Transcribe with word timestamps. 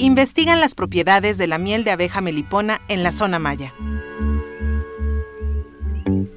Investigan 0.00 0.60
las 0.60 0.74
propiedades 0.74 1.38
de 1.38 1.48
la 1.48 1.58
miel 1.58 1.82
de 1.82 1.90
abeja 1.90 2.20
melipona 2.20 2.80
en 2.88 3.02
la 3.02 3.12
zona 3.12 3.38
maya. 3.38 3.74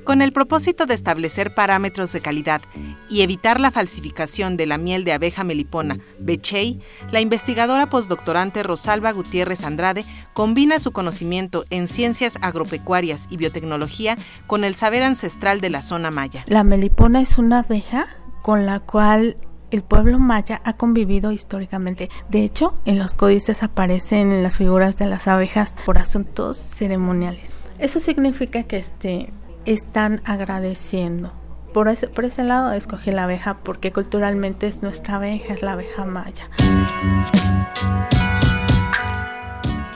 Con 0.04 0.22
el 0.22 0.34
propósito 0.34 0.88
de 0.88 0.96
establecer 0.96 1.54
parámetros 1.54 2.12
de 2.12 2.22
calidad 2.22 2.62
y 3.08 3.22
evitar 3.22 3.60
la 3.60 3.72
falsificación 3.72 4.58
de 4.58 4.66
la 4.66 4.78
miel 4.78 5.06
de 5.06 5.14
abeja 5.14 5.44
melipona, 5.44 6.00
Bechey, 6.20 6.82
la 7.12 7.22
investigadora 7.22 7.88
postdoctorante 7.88 8.64
Rosalba 8.64 9.12
Gutiérrez 9.12 9.64
Andrade 9.64 10.04
combina 10.34 10.80
su 10.80 10.92
conocimiento 10.92 11.64
en 11.70 11.88
ciencias 11.88 12.40
agropecuarias 12.42 13.28
y 13.30 13.38
biotecnología 13.38 14.18
con 14.48 14.64
el 14.64 14.76
saber 14.76 15.04
ancestral 15.04 15.62
de 15.62 15.70
la 15.70 15.82
zona 15.82 16.10
maya. 16.10 16.44
La 16.48 16.64
melipona 16.64 17.22
es 17.22 17.38
una 17.38 17.60
abeja 17.60 18.08
con 18.42 18.66
la 18.66 18.80
cual 18.80 19.38
el 19.72 19.84
pueblo 19.84 20.20
maya 20.20 20.62
ha 20.66 20.74
convivido 20.74 21.32
históricamente. 21.32 22.10
De 22.30 22.44
hecho, 22.44 22.74
en 22.86 23.00
los 23.00 23.14
códices 23.14 23.64
aparecen 23.64 24.44
las 24.44 24.58
figuras 24.58 24.98
de 24.98 25.08
las 25.08 25.28
abejas 25.28 25.74
por 25.86 25.98
asuntos 25.98 26.58
ceremoniales. 26.58 27.56
Eso 27.80 28.00
significa 28.00 28.64
que 28.64 28.78
este 28.78 29.34
están 29.66 30.22
agradeciendo. 30.26 31.32
Por 31.74 31.88
ese, 31.88 32.08
por 32.10 32.26
ese 32.26 32.44
lado 32.44 32.74
escogí 32.74 33.12
la 33.12 33.24
abeja 33.24 33.60
porque 33.64 33.94
culturalmente 33.94 34.68
es 34.68 34.84
nuestra 34.84 35.16
abeja, 35.16 35.54
es 35.54 35.62
la 35.62 35.74
abeja 35.74 36.06
maya. 36.06 36.50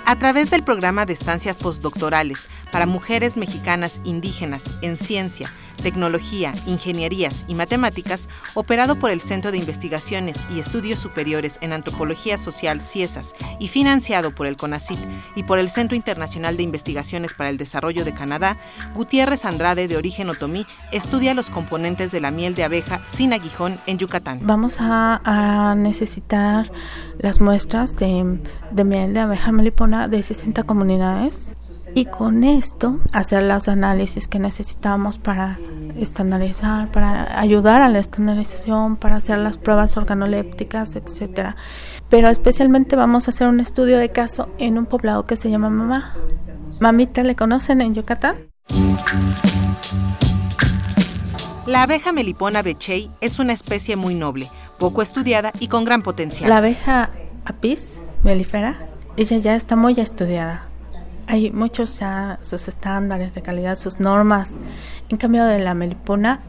A 0.07 0.19
través 0.19 0.51
del 0.51 0.63
programa 0.63 1.07
de 1.07 1.13
estancias 1.13 1.57
postdoctorales 1.57 2.47
para 2.71 2.85
mujeres 2.85 3.37
mexicanas 3.37 4.01
indígenas 4.03 4.77
en 4.83 4.97
ciencia, 4.97 5.49
tecnología, 5.81 6.53
ingenierías 6.67 7.43
y 7.47 7.55
matemáticas, 7.55 8.29
operado 8.53 8.97
por 8.97 9.09
el 9.09 9.19
Centro 9.19 9.51
de 9.51 9.57
Investigaciones 9.57 10.47
y 10.53 10.59
Estudios 10.59 10.99
Superiores 10.99 11.57
en 11.61 11.73
Antropología 11.73 12.37
Social 12.37 12.83
CIESAS 12.83 13.33
y 13.59 13.67
financiado 13.67 14.33
por 14.33 14.45
el 14.45 14.57
CONACIT 14.57 14.99
y 15.35 15.43
por 15.43 15.57
el 15.57 15.69
Centro 15.69 15.95
Internacional 15.95 16.55
de 16.55 16.63
Investigaciones 16.63 17.33
para 17.33 17.49
el 17.49 17.57
Desarrollo 17.57 18.05
de 18.05 18.13
Canadá, 18.13 18.57
Gutiérrez 18.93 19.43
Andrade, 19.43 19.87
de 19.87 19.97
origen 19.97 20.29
otomí, 20.29 20.67
estudia 20.91 21.33
los 21.33 21.49
componentes 21.49 22.11
de 22.11 22.19
la 22.19 22.29
miel 22.29 22.53
de 22.53 22.63
abeja 22.63 23.01
sin 23.07 23.33
aguijón 23.33 23.79
en 23.87 23.97
Yucatán. 23.97 24.41
Vamos 24.43 24.77
a, 24.79 25.73
necesitar 25.75 26.71
las 27.17 27.41
muestras 27.41 27.95
de, 27.95 28.39
de 28.71 28.83
miel 28.83 29.13
de 29.13 29.19
abeja 29.21 29.51
melipona 29.51 29.94
de 30.07 30.21
60 30.21 30.63
comunidades 30.63 31.55
y 31.93 32.05
con 32.05 32.43
esto 32.43 32.99
hacer 33.13 33.43
los 33.43 33.67
análisis 33.69 34.27
que 34.27 34.37
necesitamos 34.37 35.17
para 35.17 35.57
estandarizar, 35.97 36.91
para 36.91 37.39
ayudar 37.39 37.81
a 37.81 37.89
la 37.89 37.99
estandarización, 37.99 38.97
para 38.97 39.15
hacer 39.15 39.37
las 39.37 39.57
pruebas 39.57 39.95
organolépticas, 39.95 40.95
etcétera. 40.95 41.55
Pero 42.09 42.27
especialmente 42.29 42.95
vamos 42.95 43.27
a 43.27 43.31
hacer 43.31 43.47
un 43.47 43.61
estudio 43.61 43.97
de 43.97 44.09
caso 44.09 44.49
en 44.57 44.77
un 44.77 44.85
poblado 44.85 45.25
que 45.25 45.37
se 45.37 45.49
llama 45.49 45.69
Mamá. 45.69 46.15
Mamita, 46.79 47.23
¿le 47.23 47.35
conocen 47.35 47.79
en 47.79 47.95
Yucatán? 47.95 48.35
La 51.65 51.83
abeja 51.83 52.11
melipona 52.11 52.61
bechey 52.61 53.09
es 53.21 53.39
una 53.39 53.53
especie 53.53 53.95
muy 53.95 54.15
noble, 54.15 54.49
poco 54.77 55.01
estudiada 55.01 55.51
y 55.59 55.67
con 55.67 55.85
gran 55.85 56.03
potencial. 56.03 56.49
La 56.49 56.57
abeja 56.57 57.09
apis 57.45 58.03
melífera, 58.23 58.89
ella 59.17 59.37
ya 59.37 59.55
está 59.55 59.75
muy 59.75 59.99
estudiada 59.99 60.67
hay 61.27 61.51
muchos 61.51 61.99
ya 61.99 62.39
sus 62.41 62.67
estándares 62.67 63.33
de 63.33 63.41
calidad, 63.41 63.77
sus 63.77 63.99
normas. 63.99 64.53
En 65.09 65.17
cambio 65.17 65.45
de 65.45 65.59
la 65.59 65.73
melipona 65.73 66.41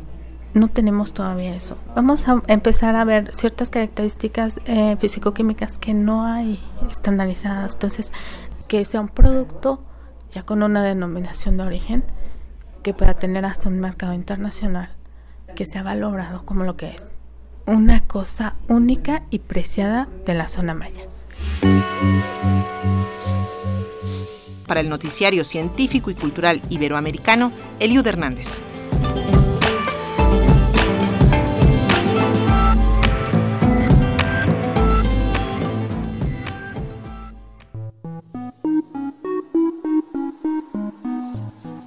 no 0.55 0.69
tenemos 0.69 1.13
todavía 1.13 1.55
eso. 1.55 1.77
Vamos 1.95 2.29
a 2.29 2.43
empezar 2.47 2.97
a 2.97 3.05
ver 3.05 3.35
ciertas 3.35 3.71
características 3.71 4.61
eh, 4.65 4.97
físico-químicas 4.99 5.79
que 5.79 5.95
no 5.95 6.25
hay 6.25 6.63
estandarizadas. 6.91 7.75
Entonces, 7.75 8.13
que 8.69 8.85
sea 8.85 9.01
un 9.01 9.09
producto 9.09 9.83
ya 10.31 10.43
con 10.45 10.63
una 10.63 10.83
denominación 10.83 11.57
de 11.57 11.65
origen 11.65 12.05
que 12.83 12.95
pueda 12.95 13.15
tener 13.15 13.45
hasta 13.45 13.69
un 13.69 13.81
mercado 13.81 14.13
internacional, 14.13 14.91
que 15.55 15.67
sea 15.67 15.83
valorado 15.83 16.45
como 16.45 16.65
lo 16.65 16.77
que 16.77 16.91
es. 16.91 17.13
Una 17.67 18.07
cosa 18.07 18.57
única 18.69 19.25
y 19.31 19.41
preciada 19.41 20.09
de 20.25 20.35
la 20.35 20.49
zona 20.49 20.73
maya 20.75 21.03
para 24.67 24.81
el 24.81 24.89
noticiario 24.89 25.45
científico 25.45 26.11
y 26.11 26.15
cultural 26.15 26.61
iberoamericano, 26.71 27.53
Eliud 27.81 28.07
Hernández. 28.07 28.61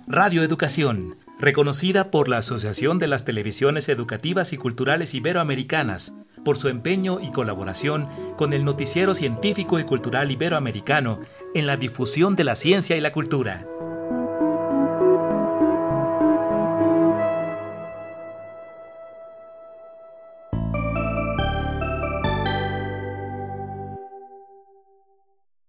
Radio 0.08 0.44
Educación, 0.44 1.18
reconocida 1.40 2.12
por 2.12 2.28
la 2.28 2.40
Asociación 2.40 3.00
de 3.00 3.08
las 3.08 3.26
Televisiones 3.26 3.88
Educativas 3.90 4.52
y 4.54 4.58
Culturales 4.58 5.14
Iberoamericanas 5.14 6.16
por 6.44 6.58
su 6.58 6.70
empeño 6.70 7.20
y 7.20 7.32
colaboración 7.32 8.08
con 8.38 8.54
el 8.54 8.66
noticiero 8.66 9.14
científico 9.14 9.80
y 9.80 9.84
cultural 9.84 10.32
iberoamericano 10.32 11.20
en 11.54 11.68
la 11.68 11.78
difusión 11.78 12.36
de 12.36 12.44
la 12.44 12.56
ciencia 12.56 12.96
y 12.96 13.02
la 13.02 13.12
cultura. 13.12 13.66